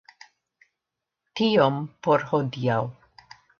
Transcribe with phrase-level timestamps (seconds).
[1.41, 2.83] Tiom por hodiaŭ.